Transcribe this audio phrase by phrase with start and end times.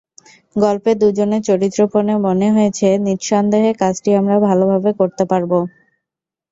[0.55, 5.51] গল্পে দুজনের চরিত্র পড়ে মনে হয়েছে নিঃসন্দেহে কাজটি আমরা ভালোভাবে করতে পারব।